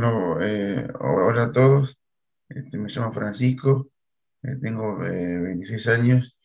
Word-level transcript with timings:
Bueno, 0.00 0.40
eh, 0.40 0.86
hola 1.00 1.42
a 1.46 1.52
todos. 1.52 1.98
Este, 2.48 2.78
me 2.78 2.88
llamo 2.88 3.12
Francisco, 3.12 3.88
eh, 4.44 4.54
tengo 4.62 4.96
26 4.96 5.86
eh, 5.88 5.92
años 5.92 6.38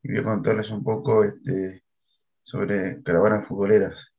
y 0.00 0.12
voy 0.12 0.20
a 0.20 0.22
contarles 0.22 0.70
un 0.70 0.84
poco 0.84 1.24
este, 1.24 1.82
sobre 2.44 3.02
caravanas 3.02 3.48
futboleras. 3.48 4.14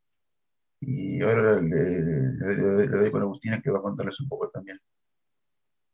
Y 0.82 1.22
ahora 1.22 1.62
le, 1.62 2.88
doy 2.88 3.12
con 3.12 3.22
Agustina 3.22 3.62
que 3.62 3.72
va 3.72 3.80
a 3.80 3.82
contarles 3.82 4.20
un 4.20 4.28
poco 4.28 4.50
también. 4.50 4.78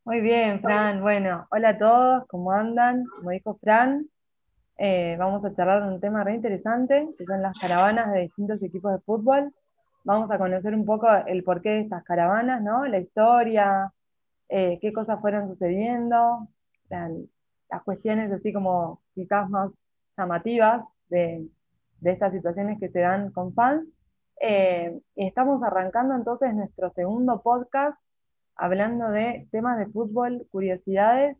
Muy 0.03 0.19
bien, 0.19 0.59
Fran. 0.59 0.99
Bueno, 0.99 1.45
hola 1.51 1.69
a 1.69 1.77
todos, 1.77 2.23
¿cómo 2.27 2.51
andan? 2.51 3.05
Como 3.15 3.29
dijo 3.29 3.59
Fran, 3.61 4.09
vamos 5.19 5.45
a 5.45 5.53
charlar 5.55 5.83
de 5.83 5.93
un 5.93 6.01
tema 6.01 6.23
re 6.23 6.33
interesante, 6.33 7.05
que 7.15 7.25
son 7.25 7.43
las 7.43 7.59
caravanas 7.59 8.11
de 8.11 8.21
distintos 8.21 8.63
equipos 8.63 8.91
de 8.91 9.01
fútbol 9.01 9.53
vamos 10.07 10.31
a 10.31 10.37
conocer 10.37 10.73
un 10.73 10.85
poco 10.85 11.05
el 11.27 11.43
porqué 11.43 11.69
de 11.69 11.81
estas 11.81 12.01
caravanas, 12.05 12.61
¿no? 12.63 12.85
La 12.85 12.97
historia, 12.97 13.91
eh, 14.47 14.79
qué 14.81 14.93
cosas 14.93 15.19
fueron 15.19 15.49
sucediendo, 15.49 16.47
las 16.89 17.83
cuestiones 17.83 18.31
así 18.31 18.53
como 18.53 19.01
quizás 19.13 19.49
más 19.49 19.69
llamativas 20.17 20.85
de, 21.09 21.49
estas 22.01 22.31
situaciones 22.31 22.79
que 22.79 22.87
se 22.89 23.01
dan 23.01 23.31
con 23.31 23.53
fans. 23.53 23.85
Eh, 24.39 24.97
y 25.15 25.27
estamos 25.27 25.61
arrancando 25.61 26.15
entonces 26.15 26.53
nuestro 26.53 26.89
segundo 26.93 27.41
podcast 27.41 27.99
hablando 28.55 29.09
de 29.09 29.47
temas 29.51 29.77
de 29.77 29.87
fútbol, 29.87 30.47
curiosidades, 30.51 31.35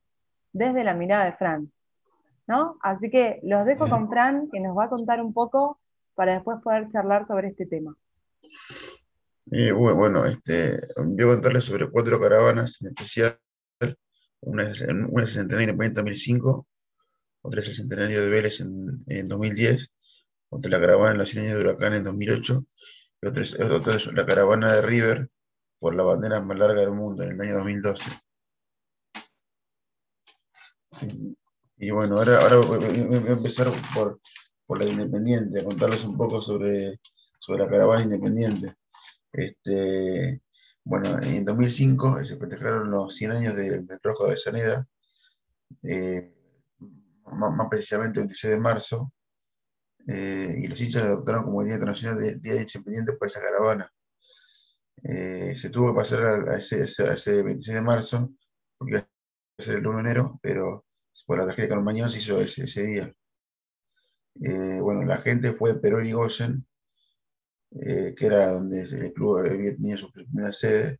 desde 0.51 0.83
la 0.83 0.93
mirada 0.93 1.23
de 1.23 1.33
Fran. 1.33 1.71
¿no? 2.47 2.77
Así 2.81 3.09
que 3.09 3.39
los 3.43 3.65
dejo 3.65 3.87
con 3.87 4.09
Fran, 4.09 4.49
que 4.51 4.59
nos 4.59 4.77
va 4.77 4.85
a 4.85 4.89
contar 4.89 5.21
un 5.21 5.33
poco 5.33 5.79
para 6.15 6.33
después 6.33 6.61
poder 6.61 6.91
charlar 6.91 7.27
sobre 7.27 7.47
este 7.47 7.65
tema. 7.65 7.95
Bueno, 9.49 10.25
este, 10.25 10.79
voy 10.97 11.23
a 11.23 11.27
contarles 11.27 11.63
sobre 11.63 11.89
cuatro 11.89 12.19
caravanas 12.19 12.77
en 12.81 12.89
especial. 12.89 13.39
Una 14.41 14.69
es, 14.69 14.81
una 14.81 15.23
el 15.23 15.27
centenario 15.27 15.69
independiente 15.69 15.99
en 16.01 16.05
2005, 16.05 16.67
otra 17.41 17.61
es 17.61 17.67
el 17.69 17.75
centenario 17.75 18.21
de 18.21 18.29
Vélez 18.29 18.59
en, 18.61 18.99
en 19.07 19.25
2010, 19.25 19.87
otra 20.49 20.71
la 20.71 20.79
caravana 20.79 21.11
en 21.13 21.17
la 21.17 21.25
100 21.25 21.45
de 21.45 21.59
Huracán 21.59 21.93
en 21.93 22.03
2008, 22.03 22.65
y 23.21 23.27
otra 23.27 23.43
es, 23.95 24.13
la 24.13 24.25
caravana 24.25 24.73
de 24.73 24.81
River 24.81 25.29
por 25.79 25.95
la 25.95 26.03
bandera 26.03 26.41
más 26.41 26.57
larga 26.57 26.81
del 26.81 26.91
mundo 26.91 27.23
en 27.23 27.31
el 27.31 27.41
año 27.41 27.55
2012. 27.55 28.03
Y 31.77 31.91
bueno, 31.91 32.17
ahora, 32.17 32.39
ahora 32.39 32.57
voy 32.57 32.83
a 32.83 33.31
empezar 33.31 33.71
por, 33.93 34.19
por 34.65 34.79
la 34.79 34.85
Independiente, 34.85 35.61
a 35.61 35.63
contarles 35.63 36.03
un 36.05 36.17
poco 36.17 36.41
sobre 36.41 36.99
sobre 37.37 37.63
la 37.63 37.69
caravana 37.69 38.03
independiente. 38.03 38.75
Este, 39.31 40.41
bueno, 40.83 41.21
en 41.21 41.43
2005 41.43 42.23
se 42.23 42.37
festejaron 42.37 42.89
los 42.89 43.15
100 43.15 43.31
años 43.31 43.55
del, 43.55 43.87
Rojo 44.01 44.25
de 44.25 44.31
Avellaneda, 44.31 44.87
eh, 45.83 46.33
más, 47.25 47.67
precisamente 47.69 48.19
el 48.19 48.27
26 48.27 48.53
de 48.53 48.59
marzo, 48.59 49.13
eh, 50.07 50.55
y 50.59 50.67
los 50.67 50.79
hinchas 50.79 51.03
adoptaron 51.03 51.43
como 51.43 51.63
Día 51.63 51.73
Internacional 51.73 52.19
de 52.19 52.35
Día 52.37 52.55
Independiente 52.55 53.13
por 53.13 53.27
esa 53.27 53.41
caravana. 53.41 53.91
Eh, 55.03 55.53
se 55.57 55.69
tuvo 55.69 55.91
que 55.91 55.97
pasar 55.97 56.23
a 56.49 56.57
ese, 56.57 56.83
ese, 56.83 57.43
26 57.43 57.75
de 57.75 57.81
marzo, 57.81 58.33
porque 58.77 58.95
iba 58.95 59.07
a 59.59 59.61
ser 59.61 59.77
el 59.79 59.87
1 59.87 59.97
de 59.97 60.01
enero, 60.01 60.39
pero 60.41 60.85
por 61.25 61.37
la 61.37 61.45
tragedia 61.45 61.65
de 61.65 61.75
Carmañón 61.75 62.09
se 62.09 62.19
hizo 62.19 62.39
ese, 62.39 62.63
ese 62.63 62.83
día. 62.83 63.13
bueno, 64.81 65.03
la 65.03 65.17
gente 65.17 65.51
fue 65.51 65.73
de 65.73 65.79
Perón 65.79 66.07
y 66.07 66.13
Goyen, 66.13 66.65
eh, 67.71 68.15
que 68.17 68.25
era 68.25 68.53
donde 68.53 68.81
el 68.81 69.13
club 69.13 69.39
había 69.39 69.75
tenido 69.75 69.97
su 69.97 70.11
primera 70.11 70.51
sede, 70.51 70.99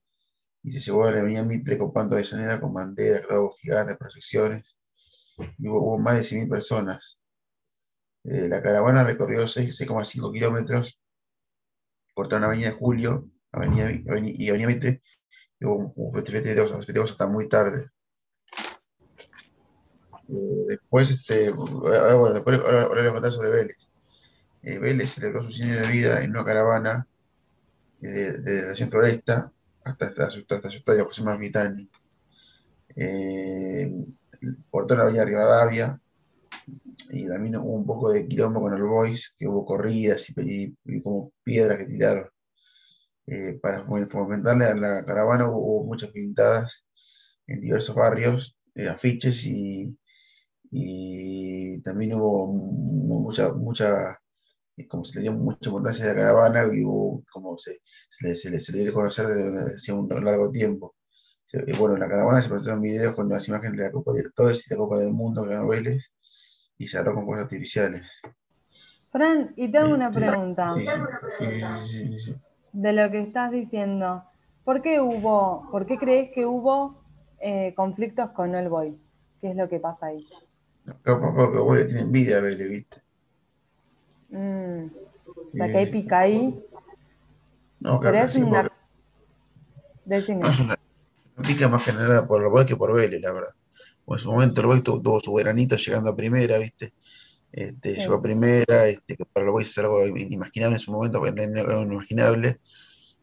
y 0.63 0.71
se 0.71 0.81
llevó 0.81 1.05
a 1.05 1.11
la 1.11 1.19
avenida 1.19 1.43
Mitre 1.43 1.77
copando 1.77 2.15
de 2.15 2.23
Llanera 2.23 2.59
con 2.59 2.73
banderas, 2.73 3.25
clavos 3.25 3.55
gigantes, 3.61 3.97
proyecciones, 3.97 4.75
y 5.57 5.67
hubo, 5.67 5.97
más 5.97 6.15
de 6.15 6.37
100.000 6.37 6.49
personas. 6.49 7.19
Eh, 8.25 8.49
la 8.49 8.61
caravana 8.61 9.03
recorrió 9.03 9.47
6,5 9.47 10.33
kilómetros, 10.33 10.99
cortaron 12.13 12.45
Avenida 12.45 12.71
Julio 12.71 13.29
avenida, 13.51 13.91
y 13.91 14.49
Avenida 14.49 14.67
Mitre, 14.67 15.01
y 15.59 15.65
hubo 15.65 15.87
un 15.95 16.11
festejo 16.11 17.03
hasta 17.03 17.27
muy 17.27 17.47
tarde. 17.47 17.89
Eh, 20.29 20.65
después, 20.67 21.09
este, 21.11 21.47
ahora, 21.47 22.33
después, 22.33 22.59
ahora, 22.59 22.83
ahora 22.83 23.01
les 23.01 23.11
voy 23.11 23.17
a 23.17 23.21
contar 23.21 23.31
sobre 23.31 23.49
Vélez 23.51 23.89
eh, 24.67 24.79
Vélez 24.79 25.13
celebró 25.13 25.43
su 25.43 25.51
cine 25.51 25.77
de 25.77 25.91
vida 25.91 26.23
en 26.23 26.31
una 26.31 26.43
caravana 26.43 27.07
desde 27.99 28.41
de, 28.41 28.67
la 28.67 28.75
Centro-Floresta 28.75 29.51
hasta, 29.83 30.05
hasta, 30.07 30.25
hasta, 30.25 30.69
su 30.69 30.77
estadio 30.77 31.05
José 31.05 31.23
Marmitani. 31.23 31.89
Eh, 32.95 33.91
por 34.69 34.87
toda 34.87 35.09
la 35.09 35.25
Rivadavia, 35.25 35.99
y 37.11 37.27
también 37.27 37.57
hubo 37.57 37.73
un 37.73 37.85
poco 37.85 38.11
de 38.11 38.27
quilombo 38.27 38.61
con 38.61 38.73
el 38.73 38.83
Boys, 38.83 39.35
que 39.37 39.47
hubo 39.47 39.65
corridas 39.65 40.25
y, 40.29 41.01
como 41.01 41.31
piedras 41.43 41.77
que 41.79 41.85
tiraron. 41.85 42.29
Eh, 43.27 43.59
para 43.61 43.83
fomentarle 43.83 44.65
a 44.65 44.75
la 44.75 45.05
caravana 45.05 45.49
hubo, 45.49 45.83
muchas 45.83 46.11
pintadas 46.11 46.85
en 47.45 47.61
diversos 47.61 47.95
barrios, 47.95 48.57
eh, 48.75 48.87
afiches 48.87 49.45
y, 49.45 49.97
y, 50.71 51.79
también 51.81 52.13
hubo 52.15 52.47
mucha, 52.47 53.53
mucha 53.53 54.19
como 54.85 55.03
se 55.03 55.17
le 55.17 55.23
dio 55.23 55.33
mucha 55.33 55.69
importancia 55.69 56.05
a 56.05 56.09
la 56.09 56.15
caravana 56.15 56.67
y 56.71 56.83
como 57.31 57.57
se, 57.57 57.81
se, 58.09 58.27
le, 58.27 58.35
se, 58.35 58.51
le, 58.51 58.59
se 58.59 58.77
dio 58.77 58.91
a 58.91 58.93
conocer 58.93 59.27
desde 59.27 59.75
hace 59.75 59.91
un 59.91 60.07
largo 60.07 60.51
tiempo. 60.51 60.95
bueno, 61.79 61.95
en 61.95 62.01
la 62.01 62.09
caravana 62.09 62.41
se 62.41 62.49
presentaron 62.49 62.81
videos 62.81 63.15
con 63.15 63.27
las 63.29 63.47
imágenes 63.47 63.77
de 63.77 63.85
la 63.85 63.91
Copa 63.91 64.11
Libertadores 64.11 64.67
y 64.67 64.73
la 64.73 64.77
Copa 64.77 64.99
del 64.99 65.13
Mundo 65.13 65.43
que 65.43 65.49
ganó 65.49 65.67
Vélez 65.67 66.11
y 66.77 66.87
se 66.87 66.97
habló 66.97 67.15
con 67.15 67.25
fuerzas 67.25 67.45
artificiales. 67.45 68.21
Fran, 69.11 69.53
y 69.55 69.71
te 69.71 69.77
hago 69.77 69.95
una 69.95 70.09
este, 70.09 70.19
pregunta. 70.19 70.69
Sí, 70.69 70.85
sí, 72.17 72.35
de 72.73 72.93
lo 72.93 73.09
que 73.09 73.21
estás 73.21 73.51
diciendo. 73.51 74.23
¿Por 74.63 74.81
qué 74.81 75.01
hubo, 75.01 75.67
por 75.71 75.87
qué 75.87 75.97
crees 75.97 76.31
que 76.33 76.45
hubo 76.45 77.01
eh, 77.39 77.73
conflictos 77.75 78.29
con 78.31 78.53
el 78.53 78.69
Boys? 78.69 78.95
¿Qué 79.41 79.51
es 79.51 79.55
lo 79.55 79.67
que 79.69 79.79
pasa 79.79 80.07
ahí? 80.07 80.27
Porque 81.03 81.57
Boys 81.57 81.87
tiene 81.87 82.01
envidia 82.01 82.37
a 82.37 82.41
Vélez, 82.41 82.69
¿viste? 82.69 83.06
Mm. 84.29 84.87
La 85.53 85.67
que 85.67 85.77
hay 85.77 85.85
pica 85.87 86.19
ahí. 86.19 86.59
No, 87.79 87.99
claro, 87.99 88.29
sí, 88.29 88.41
una... 88.41 88.63
no, 88.63 90.47
es 90.49 90.59
una 90.59 90.77
pica 91.45 91.67
más 91.67 91.83
generada 91.83 92.25
por 92.25 92.41
el 92.43 92.65
que 92.65 92.75
por 92.75 92.93
Vélez, 92.93 93.21
la 93.21 93.33
verdad. 93.33 93.53
en 94.07 94.17
su 94.17 94.31
momento 94.31 94.61
el 94.61 94.67
Boy 94.67 94.81
tuvo, 94.81 95.19
su 95.19 95.33
veranito 95.33 95.75
llegando 95.75 96.09
a 96.09 96.15
primera, 96.15 96.57
¿viste? 96.57 96.93
Este, 97.51 97.95
Llegó 97.95 98.15
a 98.15 98.21
primera, 98.21 98.87
este, 98.87 99.15
que 99.15 99.25
para 99.25 99.45
el 99.45 99.51
Boy 99.51 99.63
es 99.63 99.77
algo 99.77 100.05
inimaginable 100.05 100.75
en 100.75 100.79
su 100.79 100.91
momento, 100.91 101.19
porque 101.19 101.39
era 101.39 101.81
inimaginable, 101.81 102.59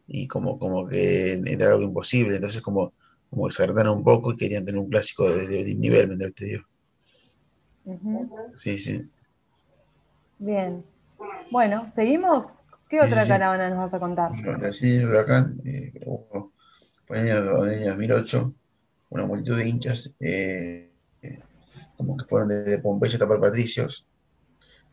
y 0.07 0.27
como, 0.27 0.57
como 0.57 0.87
que 0.87 1.41
era 1.45 1.71
algo 1.71 1.83
imposible, 1.83 2.35
entonces 2.35 2.61
como, 2.61 2.93
como 3.29 3.47
que 3.47 3.53
se 3.53 3.63
agradaron 3.63 3.97
un 3.97 4.03
poco 4.03 4.33
y 4.33 4.37
querían 4.37 4.65
tener 4.65 4.79
un 4.79 4.89
clásico 4.89 5.29
de, 5.29 5.47
de, 5.47 5.75
nivel, 5.75 6.07
¿me 6.07 6.13
entiendes? 6.13 6.61
Sí, 8.55 8.77
sí. 8.79 9.09
Bien. 10.39 10.83
Bueno, 11.51 11.91
¿seguimos? 11.95 12.45
¿Qué 12.89 12.99
otra 12.99 13.27
caravana 13.27 13.69
nos 13.69 13.79
vas 13.79 13.93
a 13.93 13.99
contar? 13.99 14.31
De 14.33 15.05
Huracán, 15.05 15.59
eh, 15.65 15.93
fue 17.05 17.19
en 17.19 17.27
el 17.27 17.47
año 17.47 17.89
2008, 17.89 18.53
una 19.09 19.25
multitud 19.25 19.57
de 19.57 19.67
hinchas, 19.67 20.13
eh, 20.19 20.91
eh, 21.21 21.39
como 21.97 22.17
que 22.17 22.25
fueron 22.25 22.49
desde 22.49 22.79
Pompeya 22.79 23.13
hasta 23.13 23.27
Patricios. 23.27 24.07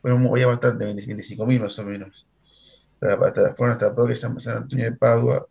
Fueron 0.00 0.22
muy 0.22 0.44
bastante, 0.44 0.84
25 0.84 1.46
mil 1.46 1.60
más 1.60 1.78
o 1.78 1.84
menos. 1.84 2.26
fueron 2.98 3.72
hasta 3.72 3.86
la 3.86 3.94
propia 3.94 4.16
San, 4.16 4.36
Antonio 4.46 4.90
de 4.90 4.96
Padua 4.96 5.46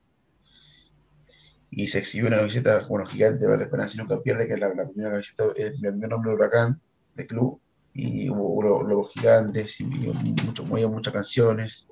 y 1.69 1.87
se 1.87 1.99
exhibió 1.99 2.27
una 2.27 2.37
camiseta, 2.37 2.85
bueno, 2.87 3.05
gigante, 3.05 3.47
Vale 3.47 3.63
Esperanza 3.63 4.01
nunca 4.01 4.19
pierde, 4.21 4.47
que 4.47 4.55
es 4.55 4.59
la, 4.59 4.71
primera 4.71 5.11
camiseta, 5.11 5.45
el 5.55 5.73
primer 5.73 6.09
nombre 6.09 6.31
de 6.31 6.35
Huracán, 6.35 6.81
de 7.15 7.27
club, 7.27 7.61
y 7.93 8.29
hubo 8.29 8.83
lobos 8.83 9.11
gigantes, 9.13 9.79
y, 9.79 9.85
mucho, 9.85 10.63
muchas 10.65 11.13
canciones, 11.13 11.87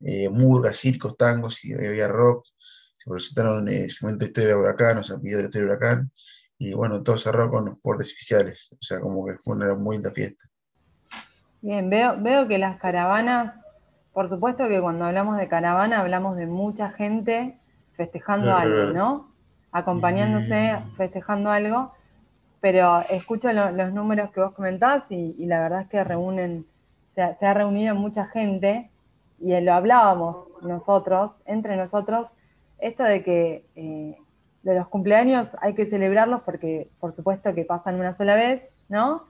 eh, 0.00 0.28
murgas, 0.28 0.76
circos, 0.76 1.16
tangos, 1.16 1.64
y 1.64 1.74
había 1.74 2.08
rock, 2.08 2.46
se 2.96 3.10
presentaron 3.10 3.68
eh, 3.68 3.88
segmento 3.88 4.24
de 4.24 4.26
historia 4.26 4.48
de 4.50 4.56
huracán, 4.56 4.98
o 4.98 5.02
sea, 5.02 5.16
video 5.16 5.38
de 5.38 5.44
historia 5.44 5.66
de 5.66 5.72
huracán, 5.72 6.10
y 6.58 6.72
bueno, 6.72 7.02
todo 7.02 7.16
cerró 7.16 7.50
con 7.50 7.76
fuertes 7.76 8.12
oficiales, 8.12 8.68
o 8.72 8.78
sea, 8.80 9.00
como 9.00 9.26
que 9.26 9.34
fue 9.34 9.54
una 9.54 9.74
muy 9.74 9.96
linda 9.96 10.10
fiesta. 10.10 10.44
Bien, 11.60 11.90
veo, 11.90 12.16
veo 12.20 12.46
que 12.48 12.58
las 12.58 12.78
caravanas, 12.80 13.54
por 14.12 14.28
supuesto 14.28 14.68
que 14.68 14.80
cuando 14.80 15.04
hablamos 15.04 15.36
de 15.38 15.48
caravana 15.48 16.00
hablamos 16.00 16.36
de 16.36 16.46
mucha 16.46 16.90
gente 16.90 17.58
festejando 17.96 18.56
algo, 18.56 18.92
¿no? 18.92 19.34
Acompañándose, 19.72 20.78
festejando 20.96 21.50
algo, 21.50 21.92
pero 22.60 23.00
escucho 23.10 23.52
los 23.52 23.92
números 23.92 24.30
que 24.30 24.40
vos 24.40 24.52
comentás 24.52 25.04
y, 25.10 25.46
la 25.46 25.60
verdad 25.60 25.82
es 25.82 25.88
que 25.88 26.04
reúnen, 26.04 26.66
se, 27.14 27.22
ha 27.22 27.54
reunido 27.54 27.94
mucha 27.94 28.26
gente 28.26 28.90
y 29.40 29.58
lo 29.60 29.74
hablábamos 29.74 30.48
nosotros, 30.62 31.32
entre 31.46 31.76
nosotros, 31.76 32.28
esto 32.78 33.04
de 33.04 33.22
que 33.22 33.64
eh, 33.76 34.16
de 34.62 34.74
los 34.74 34.88
cumpleaños 34.88 35.48
hay 35.60 35.74
que 35.74 35.86
celebrarlos 35.86 36.42
porque 36.42 36.88
por 37.00 37.12
supuesto 37.12 37.54
que 37.54 37.64
pasan 37.64 38.00
una 38.00 38.14
sola 38.14 38.34
vez, 38.34 38.62
¿no? 38.88 39.24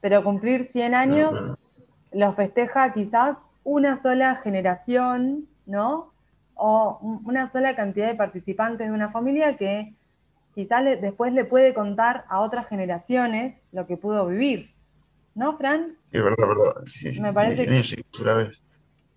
Pero 0.00 0.24
cumplir 0.24 0.70
100 0.72 0.94
años 0.94 1.58
los 2.12 2.34
festeja 2.34 2.92
quizás 2.92 3.36
una 3.62 4.00
sola 4.02 4.36
generación, 4.36 5.46
¿no? 5.66 6.12
O 6.54 6.98
una 7.24 7.50
sola 7.52 7.76
cantidad 7.76 8.08
de 8.08 8.14
participantes 8.14 8.88
de 8.88 8.92
una 8.94 9.10
familia 9.10 9.56
que 9.56 9.94
quizás 10.62 10.84
después 11.00 11.32
le 11.32 11.44
puede 11.44 11.72
contar 11.72 12.24
a 12.28 12.40
otras 12.40 12.68
generaciones 12.68 13.54
lo 13.72 13.86
que 13.86 13.96
pudo 13.96 14.26
vivir. 14.26 14.70
¿No, 15.34 15.56
Fran? 15.56 15.96
Sí, 16.12 16.18
verdad, 16.18 16.48
verdad. 16.48 16.82
Sí, 16.86 17.20
me 17.20 17.32
parece 17.32 17.66
que, 17.66 18.04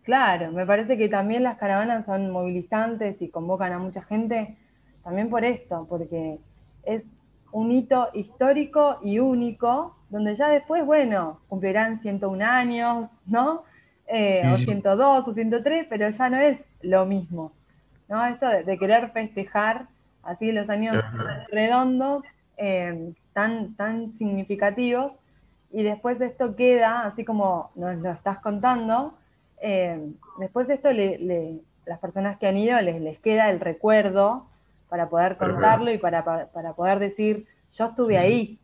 Claro, 0.04 0.52
me 0.52 0.66
parece 0.66 0.98
que 0.98 1.10
también 1.10 1.44
las 1.44 1.58
caravanas 1.58 2.06
son 2.06 2.32
movilizantes 2.32 3.22
y 3.22 3.30
convocan 3.30 3.74
a 3.74 3.80
mucha 3.80 4.02
gente 4.04 4.58
también 5.04 5.30
por 5.30 5.44
esto, 5.44 5.86
porque 5.90 6.40
es 6.84 7.04
un 7.52 7.72
hito 7.72 8.10
histórico 8.14 9.00
y 9.04 9.20
único, 9.20 9.98
donde 10.10 10.36
ya 10.36 10.50
después, 10.50 10.86
bueno, 10.86 11.42
cumplirán 11.50 12.02
101 12.02 12.42
años, 12.42 13.10
¿no? 13.26 13.64
Eh, 14.08 14.44
o 14.54 14.58
102 14.58 15.28
o 15.28 15.34
103, 15.34 15.88
pero 15.90 16.10
ya 16.10 16.30
no 16.30 16.38
es 16.38 16.60
lo 16.82 17.06
mismo, 17.06 17.52
¿no? 18.08 18.26
Esto 18.26 18.48
de, 18.48 18.78
querer 18.78 19.12
festejar 19.12 19.88
así 20.24 20.52
los 20.52 20.70
años 20.70 20.96
redondos, 21.52 22.24
eh, 22.58 23.14
tan, 23.34 23.76
tan 23.76 24.18
significativos, 24.18 25.14
y 25.72 25.84
después 25.84 26.22
esto 26.22 26.56
queda, 26.56 27.06
así 27.06 27.26
como 27.26 27.72
nos 27.76 27.98
lo 27.98 28.12
estás 28.12 28.40
contando, 28.40 29.18
eh, 29.62 30.12
después 30.40 30.68
de 30.68 30.76
esto 30.76 30.90
las 31.86 32.00
personas 32.00 32.38
que 32.38 32.48
han 32.48 32.58
ido 32.58 32.80
les, 32.82 33.02
les 33.02 33.20
queda 33.20 33.50
el 33.50 33.60
recuerdo 33.60 34.48
para 34.94 35.10
poder 35.10 35.38
contarlo 35.38 35.92
y 35.92 35.98
para, 35.98 36.24
poder 36.76 37.00
decir, 37.00 37.48
yo 37.74 37.86
estuve 37.86 38.16
ahí. 38.20 38.60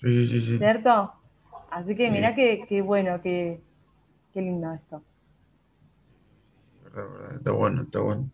Sí, 0.00 0.26
sí, 0.26 0.40
sí. 0.40 0.58
¿Cierto? 0.58 1.12
Así 1.70 1.94
que 1.94 2.10
mirá 2.10 2.34
qué, 2.34 2.82
bueno, 2.82 3.20
qué, 3.22 3.60
lindo 4.34 4.72
esto. 4.72 5.02
Está 7.32 7.52
bueno, 7.52 7.82
está 7.82 8.00
bueno. 8.00 8.28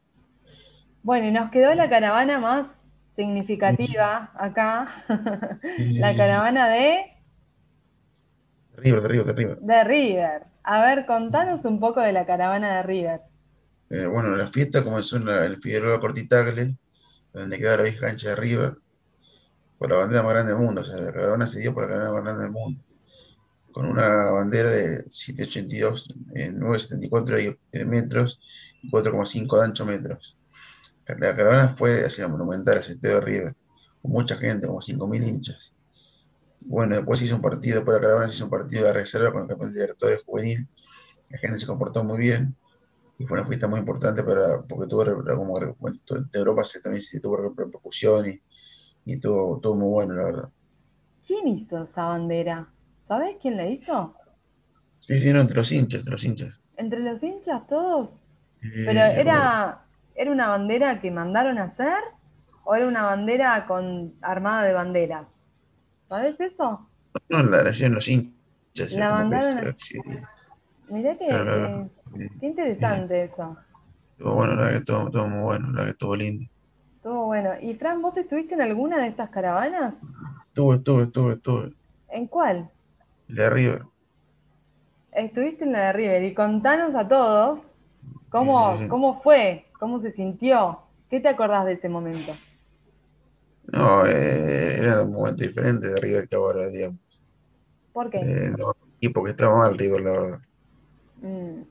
Bueno, 1.04 1.26
y 1.26 1.32
nos 1.32 1.50
quedó 1.50 1.74
la 1.74 1.90
caravana 1.90 2.38
más 2.38 2.66
significativa 3.14 4.32
acá, 4.34 5.04
la 5.78 6.16
caravana 6.16 6.70
de... 6.70 6.96
River, 8.78 9.02
de 9.02 9.08
River, 9.08 9.26
de 9.26 9.32
River. 9.34 9.58
De 9.60 9.84
River. 9.84 10.42
A 10.62 10.80
ver, 10.80 11.04
contanos 11.04 11.66
un 11.66 11.78
poco 11.78 12.00
de 12.00 12.14
la 12.14 12.24
caravana 12.24 12.76
de 12.76 12.82
River. 12.84 13.20
Eh, 13.90 14.06
bueno, 14.06 14.34
la 14.34 14.46
fiesta 14.46 14.82
comenzó 14.82 15.18
en 15.18 15.28
el 15.28 15.58
Figueroa 15.58 16.00
Cortitagle, 16.00 16.74
donde 17.34 17.58
queda 17.58 17.76
la 17.76 17.82
vieja 17.82 18.06
cancha 18.06 18.30
de 18.30 18.36
River, 18.36 18.78
por 19.76 19.90
la 19.90 19.96
bandera 19.96 20.22
más 20.22 20.32
grande 20.32 20.52
del 20.54 20.62
mundo, 20.62 20.80
o 20.80 20.84
sea, 20.84 20.96
la 21.02 21.12
caravana 21.12 21.46
se 21.46 21.60
dio 21.60 21.74
por 21.74 21.82
la 21.82 21.90
caravana 21.90 22.14
más 22.14 22.24
grande 22.24 22.42
del 22.44 22.52
mundo, 22.52 22.82
con 23.72 23.84
una 23.84 24.30
bandera 24.30 24.70
de 24.70 25.04
782, 25.10 26.14
974 26.32 27.58
metros 27.84 28.40
y 28.82 28.90
4,5 28.90 29.58
de 29.58 29.64
ancho 29.64 29.84
metros. 29.84 30.38
La 31.06 31.36
caravana 31.36 31.68
fue 31.68 32.04
hacia 32.04 32.28
Monumental, 32.28 32.78
hacia 32.78 32.94
de 32.94 33.20
River, 33.20 33.54
con 34.00 34.12
mucha 34.12 34.36
gente, 34.36 34.66
como 34.66 34.80
5.000 34.80 35.28
hinchas. 35.28 35.74
Bueno, 36.60 36.96
después 36.96 37.18
se 37.18 37.26
hizo 37.26 37.36
un 37.36 37.42
partido, 37.42 37.76
después 37.76 37.94
de 37.94 38.00
la 38.00 38.06
caravana 38.06 38.28
se 38.28 38.36
hizo 38.36 38.44
un 38.44 38.50
partido 38.50 38.86
de 38.86 38.92
reserva 38.92 39.32
con 39.32 39.42
el 39.42 39.48
campeón 39.48 39.72
de 39.74 39.80
directores 39.80 40.22
juvenil. 40.24 40.66
La 41.28 41.38
gente 41.38 41.58
se 41.58 41.66
comportó 41.66 42.02
muy 42.04 42.18
bien 42.18 42.56
y 43.18 43.26
fue 43.26 43.38
una 43.38 43.46
fiesta 43.46 43.68
muy 43.68 43.80
importante 43.80 44.22
para, 44.22 44.62
porque 44.62 44.88
tuvo, 44.88 45.04
como 45.36 45.74
bueno, 45.78 46.00
de 46.08 46.38
Europa 46.38 46.64
se, 46.64 46.80
también 46.80 47.02
se 47.02 47.20
tuvo 47.20 47.36
repercusión 47.36 48.28
y, 48.28 48.40
y 49.04 49.20
todo, 49.20 49.58
todo 49.60 49.74
muy 49.74 49.90
bueno, 49.90 50.14
la 50.14 50.24
verdad. 50.24 50.48
¿Quién 51.26 51.48
hizo 51.48 51.82
esa 51.82 52.04
bandera? 52.06 52.68
¿Sabes 53.06 53.36
quién 53.40 53.56
la 53.56 53.66
hizo? 53.68 54.14
Sí, 55.00 55.18
sí, 55.18 55.32
no, 55.32 55.40
entre 55.40 55.56
los 55.56 55.70
hinchas, 55.70 56.00
entre 56.00 56.12
los 56.12 56.24
hinchas. 56.24 56.62
¿Entre 56.76 57.00
los 57.00 57.22
hinchas 57.22 57.66
todos? 57.66 58.16
Pero 58.60 59.00
era, 59.00 59.83
¿era 60.14 60.30
una 60.30 60.48
bandera 60.48 61.00
que 61.00 61.10
mandaron 61.10 61.58
a 61.58 61.64
hacer 61.64 61.98
o 62.64 62.74
era 62.74 62.86
una 62.86 63.02
bandera 63.02 63.66
con 63.66 64.14
armada 64.22 64.62
de 64.64 64.72
banderas? 64.72 65.26
¿Sabes 66.08 66.40
eso? 66.40 66.88
No, 67.28 67.42
la 67.42 67.68
hacían 67.68 67.94
los 67.94 68.08
hinchas. 68.08 68.92
La 68.92 69.10
mandaron. 69.10 69.76
Mirá 70.88 71.16
que, 71.16 71.88
qué 72.40 72.46
interesante 72.46 73.24
eso. 73.24 73.56
Estuvo 74.12 74.34
bueno, 74.34 74.54
la 74.54 74.70
que 74.70 74.76
estuvo, 74.76 75.26
muy 75.26 75.42
bueno, 75.42 75.72
la 75.72 75.84
que 75.84 75.90
estuvo 75.90 76.14
lindo. 76.14 76.44
Estuvo 76.96 77.26
bueno. 77.26 77.50
¿Y 77.60 77.74
Fran, 77.74 78.00
vos 78.00 78.16
estuviste 78.16 78.54
en 78.54 78.62
alguna 78.62 78.98
de 78.98 79.08
estas 79.08 79.30
caravanas? 79.30 79.94
Estuve, 80.48 80.76
estuve, 80.76 81.02
estuve, 81.04 81.34
estuve. 81.34 81.72
¿En 82.10 82.26
cuál? 82.26 82.70
La 83.28 83.44
de 83.44 83.50
River. 83.50 83.82
Estuviste 85.12 85.64
en 85.64 85.72
la 85.72 85.86
de 85.86 85.92
River 85.92 86.24
y 86.24 86.34
contanos 86.34 86.94
a 86.94 87.08
todos 87.08 87.60
cómo, 88.30 88.76
cómo 88.88 89.20
fue, 89.22 89.63
cómo 89.78 90.00
se 90.00 90.10
sintió. 90.10 90.78
¿Qué 91.10 91.20
te 91.20 91.28
acordás 91.28 91.66
de 91.66 91.74
ese 91.74 91.88
momento? 91.88 92.32
No, 93.66 94.06
eh, 94.06 94.78
era 94.78 95.02
un 95.02 95.12
momento 95.12 95.42
diferente 95.42 95.88
de 95.88 95.96
River 95.96 96.28
que 96.28 96.36
ahora, 96.36 96.66
digamos. 96.68 97.00
¿Por 97.92 98.10
qué? 98.10 98.18
Eh, 98.18 98.50
no, 98.58 98.72
y 99.00 99.08
porque 99.08 99.30
estaba 99.30 99.56
mal 99.58 99.78
River, 99.78 100.00
la 100.00 100.10
verdad. 100.10 100.38
Mm. 101.22 101.62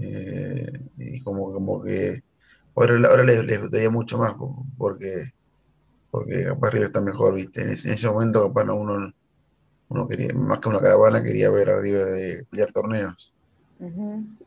Eh, 0.00 0.72
y 0.98 1.22
como, 1.22 1.52
como 1.52 1.82
que 1.82 2.22
ahora, 2.74 3.08
ahora 3.08 3.22
les, 3.22 3.44
les 3.44 3.60
gustaría 3.60 3.88
mucho 3.88 4.18
más 4.18 4.34
porque, 4.76 5.30
porque 6.10 6.44
capaz 6.44 6.70
River 6.70 6.86
está 6.88 7.00
mejor, 7.00 7.34
¿viste? 7.34 7.62
En 7.62 7.70
ese, 7.70 8.10
momento 8.10 8.48
capaz 8.48 8.64
uno, 8.72 9.12
uno 9.88 10.08
quería, 10.08 10.34
más 10.34 10.58
que 10.58 10.68
una 10.68 10.80
caravana, 10.80 11.22
quería 11.22 11.50
ver 11.50 11.70
a 11.70 11.80
River 11.80 12.06
de 12.06 12.46
pelear 12.50 12.72
torneos. 12.72 13.32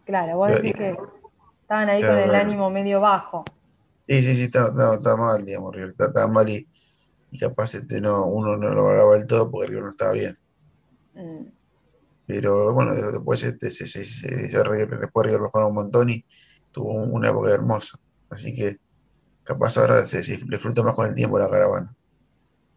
Claro, 0.05 0.37
vos 0.37 0.55
decís 0.55 0.73
que 0.73 0.97
estaban 1.69 1.89
ahí 1.89 2.01
con 2.01 2.17
el 2.17 2.33
ánimo 2.33 2.71
medio 2.71 2.99
bajo. 2.99 3.45
Sí, 4.07 4.23
sí, 4.23 4.33
sí, 4.33 4.43
estaba, 4.45 4.97
mal, 5.15 5.45
digamos, 5.45 5.75
River 5.75 5.89
estaba, 5.89 6.27
mal 6.27 6.49
y, 6.49 6.67
capaz 7.39 7.75
este, 7.75 8.01
no, 8.01 8.25
uno 8.25 8.57
no 8.57 8.69
lo 8.69 8.85
valoraba 8.85 9.13
del 9.13 9.27
todo 9.27 9.51
porque 9.51 9.67
River 9.67 9.83
no 9.83 9.89
estaba 9.91 10.13
bien. 10.13 10.35
Mm. 11.13 11.45
Pero 12.25 12.73
bueno, 12.73 12.95
después 12.95 13.43
este, 13.43 13.69
se, 13.69 13.85
se, 13.85 14.03
se, 14.03 14.27
después 14.27 15.27
River 15.27 15.41
un 15.53 15.73
montón 15.75 16.09
y 16.09 16.25
tuvo 16.71 16.91
una 16.91 17.29
época 17.29 17.53
hermosa. 17.53 17.99
Así 18.31 18.55
que 18.55 18.79
capaz 19.43 19.77
ahora 19.77 20.07
se, 20.07 20.21
disfruta 20.21 20.81
más 20.81 20.95
con 20.95 21.07
el 21.07 21.13
tiempo 21.13 21.37
la 21.37 21.51
caravana. 21.51 21.95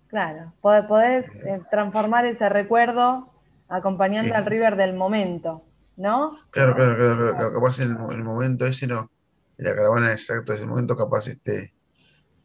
Claro, 0.09 0.53
podés, 0.61 1.25
eh, 1.47 1.63
transformar 1.71 2.27
ese 2.27 2.47
recuerdo 2.51 3.31
acompañando 3.71 4.35
al 4.35 4.45
River 4.45 4.77
del 4.77 4.93
momento, 4.93 5.65
¿no? 5.97 6.39
Claro, 6.51 6.75
claro, 6.75 6.97
claro, 6.97 7.53
capaz 7.53 7.81
en 7.81 7.91
el, 7.91 8.25
momento 8.25 8.67
ese 8.67 8.87
no, 8.87 9.11
de 9.57 9.65
la 9.65 9.75
caravana 9.75 10.13
exacto, 10.13 10.53
ese 10.53 10.67
momento 10.67 10.97
capaz 10.97 11.29
este, 11.29 11.73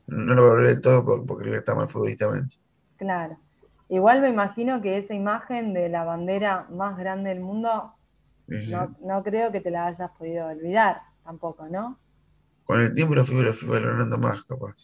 no 0.08 0.34
lo 0.34 0.48
valoré 0.48 0.68
del 0.68 0.82
todo 0.82 1.06
porque, 1.06 1.26
porque 1.26 1.56
está 1.56 1.76
mal 1.76 1.90
futbolistamente. 1.90 2.58
Claro. 2.98 3.38
Igual 3.90 4.22
me 4.22 4.30
imagino 4.30 4.82
que 4.82 4.98
esa 4.98 5.14
imagen 5.14 5.74
de 5.74 5.88
la 5.88 6.04
bandera 6.04 6.68
más 6.70 6.98
grande 6.98 7.30
del 7.30 7.40
mundo, 7.40 7.94
no, 9.02 9.24
creo 9.24 9.52
que 9.52 9.62
te 9.62 9.72
la 9.72 9.88
hayas 9.88 10.12
podido 10.18 10.48
olvidar 10.48 11.02
tampoco, 11.24 11.68
¿no? 11.70 11.98
Con 12.66 12.82
el 12.82 12.94
tiempo 12.94 13.16
la 13.16 13.24
fui, 13.24 13.42
la 13.42 13.54
fui 13.54 13.70
valorando 13.70 14.18
más, 14.18 14.44
capaz. 14.44 14.76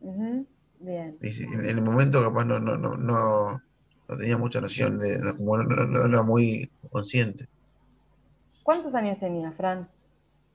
Bien. 0.00 1.18
en 1.20 1.66
el 1.66 1.82
momento 1.82 2.22
capaz 2.22 2.44
no, 2.44 2.58
no, 2.58 2.76
no, 2.76 2.96
no, 2.96 3.60
tenía 4.16 4.38
mucha 4.38 4.60
noción, 4.60 4.98
de, 4.98 5.18
como 5.36 5.58
no, 5.58 6.06
era 6.06 6.22
muy 6.22 6.70
consciente. 6.90 7.48
¿Cuántos 8.66 8.96
años 8.96 9.16
tenías, 9.20 9.54
Fran? 9.54 9.88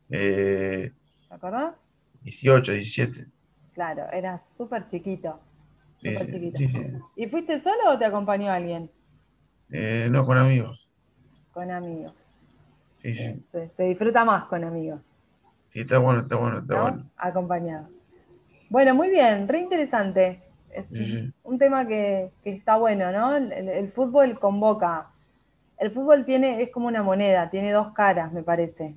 Eh, 0.10 0.92
¿Te 1.30 1.34
acordás? 1.34 1.76
18, 2.24 2.74
17. 2.74 3.26
Claro, 3.74 4.12
eras 4.12 4.42
súper 4.58 4.90
chiquito. 4.90 5.40
¿Y 7.16 7.28
fuiste 7.28 7.62
solo 7.62 7.92
o 7.94 7.98
te 7.98 8.04
acompañó 8.04 8.52
alguien? 8.52 8.92
Eh, 9.70 10.10
no, 10.12 10.26
con 10.26 10.38
amigos. 10.38 10.90
Con 11.54 11.72
amigos. 11.72 12.14
Sí, 12.98 13.16
sí. 13.16 13.46
Se, 13.78 13.84
disfruta 13.84 14.26
más 14.26 14.44
con 14.50 14.66
amigos. 14.66 15.00
Sí, 15.72 15.80
está 15.80 16.00
bueno, 16.00 16.20
está 16.20 16.36
bueno, 16.36 16.58
está 16.58 16.82
bueno. 16.82 17.10
Acompañado. 17.16 17.88
Bueno, 18.70 18.94
muy 18.94 19.10
bien, 19.10 19.48
re 19.48 19.62
interesante. 19.62 20.44
Es 20.70 21.32
un 21.44 21.58
tema 21.58 21.88
que, 21.88 22.34
está 22.44 22.76
bueno, 22.76 23.10
¿no? 23.14 23.38
El, 23.38 23.90
fútbol 23.94 24.38
convoca. 24.38 25.08
El 25.82 25.90
fútbol 25.90 26.26
tiene, 26.26 26.62
es 26.62 26.70
como 26.70 26.88
una 26.88 27.02
moneda, 27.02 27.50
tiene 27.50 27.72
dos 27.72 27.92
caras, 27.94 28.32
me 28.32 28.44
parece. 28.44 28.94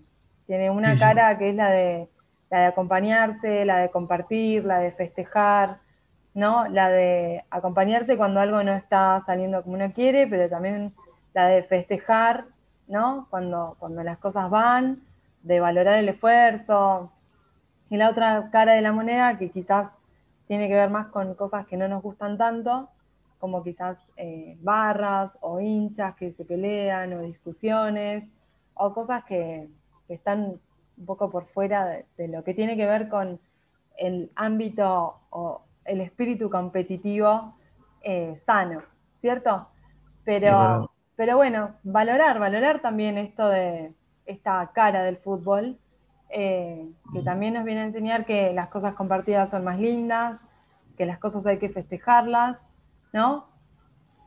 Tiene 0.47 0.69
una 0.69 0.95
cara 0.99 1.39
que 1.39 1.49
es 1.49 1.57
la 1.57 1.71
de, 1.71 2.11
la 2.51 2.59
de 2.59 2.67
acompañarse, 2.67 3.65
la 3.65 3.79
de 3.79 3.91
compartir, 3.91 4.67
la 4.67 4.81
de 4.81 4.93
festejar, 4.93 5.79
¿no? 6.35 6.69
La 6.69 6.91
de 6.91 7.43
acompañarse 7.49 8.19
cuando 8.19 8.39
algo 8.39 8.63
no 8.63 8.75
está 8.75 9.23
saliendo 9.25 9.63
como 9.63 9.77
uno 9.77 9.95
quiere, 9.95 10.27
pero 10.27 10.51
también 10.51 10.93
la 11.33 11.47
de 11.47 11.63
festejar, 11.63 12.45
¿no? 12.87 13.29
Cuando, 13.31 13.77
cuando 13.79 14.03
las 14.03 14.19
cosas 14.19 14.51
van, 14.51 15.01
de 15.43 15.61
valorar 15.61 15.97
el 15.97 16.11
esfuerzo. 16.11 17.11
Y 17.89 17.97
la 17.97 18.11
otra 18.11 18.51
cara 18.53 18.75
de 18.75 18.83
la 18.83 18.93
moneda, 18.93 19.39
que 19.39 19.51
quizás 19.51 19.89
tiene 20.49 20.69
que 20.69 20.75
ver 20.75 20.91
más 20.91 21.07
con 21.07 21.35
cosas 21.35 21.67
que 21.67 21.79
no 21.79 21.89
nos 21.89 22.03
gustan 22.03 22.37
tanto, 22.37 22.91
como 23.45 23.63
quizás 23.63 23.99
eh, 24.17 24.57
barras 24.63 25.31
o 25.43 25.61
hinchas 25.61 26.15
que 26.17 26.33
se 26.33 26.47
pelean 26.47 27.13
o 27.13 27.21
discusiones, 27.21 28.25
o 28.73 28.95
cosas 28.95 29.23
que, 29.25 29.69
están 30.09 30.59
un 30.97 31.05
poco 31.05 31.31
por 31.31 31.45
fuera 31.49 32.03
de, 32.17 32.29
lo 32.29 32.43
que 32.43 32.55
tiene 32.55 32.75
que 32.75 32.87
ver 32.87 33.11
con 33.11 33.39
el 33.99 34.31
ámbito 34.35 35.21
o 35.29 35.61
el 35.85 36.01
espíritu 36.01 36.49
competitivo 36.49 37.55
eh, 38.01 38.41
sano, 38.47 38.81
¿cierto? 39.21 39.69
Pero, 40.25 40.91
pero 41.15 41.37
bueno, 41.37 41.75
valorar, 41.83 42.39
valorar 42.39 42.81
también 42.81 43.19
esto 43.19 43.47
de 43.51 43.93
esta 44.25 44.71
cara 44.73 45.03
del 45.03 45.19
fútbol, 45.19 45.77
eh, 46.31 46.89
que 47.13 47.21
también 47.21 47.53
nos 47.53 47.65
viene 47.65 47.83
a 47.83 47.87
enseñar 47.89 48.25
que 48.25 48.55
las 48.55 48.69
cosas 48.69 48.95
compartidas 48.95 49.51
son 49.51 49.65
más 49.65 49.79
lindas, 49.79 50.41
que 50.97 51.05
las 51.05 51.19
cosas 51.19 51.45
hay 51.45 51.59
que 51.59 51.69
festejarlas, 51.69 52.57
¿no? 53.15 53.47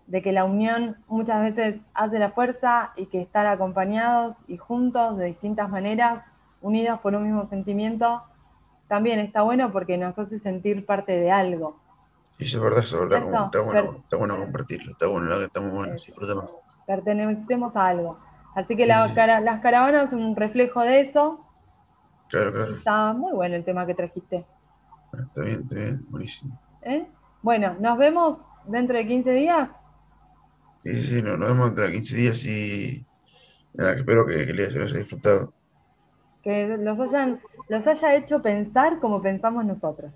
De 0.08 0.22
que 0.22 0.32
la 0.32 0.46
unión 0.46 0.96
muchas 1.08 1.42
veces 1.42 1.82
hace 1.94 2.18
la 2.20 2.32
fuerza 2.32 2.94
y 2.96 3.08
que 3.08 3.22
estar 3.22 3.46
acompañados 3.46 4.38
y 4.48 4.56
juntos 4.56 5.18
de 5.18 5.26
distintas 5.26 5.70
maneras, 5.70 6.24
unidos 6.62 7.02
por 7.02 7.14
un 7.14 7.24
mismo 7.24 7.48
sentimiento, 7.50 8.24
también 8.88 9.20
está 9.20 9.42
bueno 9.42 9.74
porque 9.74 9.98
nos 9.98 10.18
hace 10.18 10.40
sentir 10.40 10.86
parte 10.86 11.12
de 11.12 11.30
algo. 11.30 11.78
Sí, 12.40 12.46
es 12.46 12.60
verdad, 12.60 12.80
es 12.80 12.98
verdad. 12.98 13.46
está, 13.46 13.60
bueno, 13.60 13.92
está 13.92 14.16
bueno 14.16 14.38
compartirlo, 14.38 14.92
está 14.92 15.08
bueno, 15.08 15.36
está 15.36 15.60
muy 15.60 15.72
bueno, 15.72 15.94
disfrutemos. 15.94 16.56
Pertenecemos 16.88 17.76
a 17.76 17.88
algo. 17.88 18.20
Así 18.56 18.78
que 18.78 18.86
las 18.86 19.12
caravanas 19.12 20.10
son 20.10 20.24
un 20.24 20.36
reflejo 20.36 20.80
de 20.82 21.02
eso. 21.02 21.42
Claro, 22.30 22.54
claro. 22.54 22.72
Está 22.72 23.12
muy 23.12 23.34
bueno 23.34 23.56
el 23.56 23.66
tema 23.66 23.86
que 23.86 23.96
trajiste. 23.96 24.46
Está 25.12 25.42
bien, 25.42 25.62
está 25.64 25.76
bien, 25.76 26.06
buenísimo. 26.10 26.58
¿Eh? 26.84 27.06
Bueno, 27.42 27.76
nos 27.80 27.98
vemos 27.98 28.38
dentro 28.68 28.98
de 28.98 29.08
15 29.08 29.32
días. 29.32 29.70
Sí, 30.84 30.94
sí, 31.02 31.22
nos 31.22 31.40
vemos 31.40 31.68
dentro 31.68 31.84
de 31.86 31.92
15 31.94 32.16
días 32.16 32.46
y 32.46 33.06
nada, 33.74 33.94
espero 33.94 34.26
que, 34.26 34.46
que 34.46 34.54
les 34.54 34.76
haya 34.76 34.98
disfrutado. 34.98 35.54
Que 36.44 36.78
los, 36.78 37.00
hayan, 37.00 37.40
los 37.68 37.88
haya 37.88 38.16
hecho 38.16 38.42
pensar 38.42 39.00
como 39.00 39.22
pensamos 39.22 39.66
nosotros. 39.66 40.12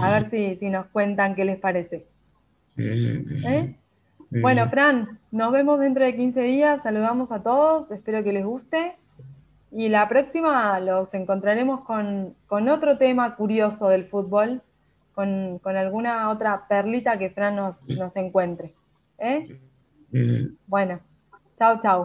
A 0.00 0.10
ver 0.10 0.30
si, 0.30 0.56
si, 0.56 0.68
nos 0.68 0.86
cuentan 0.86 1.34
qué 1.34 1.44
les 1.44 1.58
parece. 1.58 2.06
¿Eh? 2.76 3.76
Bueno, 4.30 4.68
Fran, 4.68 5.18
nos 5.30 5.52
vemos 5.52 5.78
dentro 5.80 6.04
de 6.04 6.16
15 6.16 6.40
días. 6.40 6.82
Saludamos 6.82 7.30
a 7.30 7.42
todos. 7.42 7.90
Espero 7.90 8.22
que 8.24 8.32
les 8.32 8.44
guste. 8.44 8.96
Y 9.72 9.88
la 9.88 10.08
próxima 10.08 10.80
los 10.80 11.14
encontraremos 11.14 11.82
con, 11.82 12.34
otro 12.68 12.98
tema 12.98 13.36
curioso 13.36 13.88
del 13.88 14.04
fútbol, 14.06 14.62
con, 15.62 15.76
alguna 15.76 16.30
otra 16.30 16.66
perlita 16.68 17.18
que 17.18 17.30
Fran 17.30 17.56
nos, 17.56 17.76
nos 17.98 18.14
encuentre. 18.16 18.74
¿Eh? 19.18 19.60
Bueno, 20.66 21.00
chao, 21.58 21.80
chao. 21.82 22.04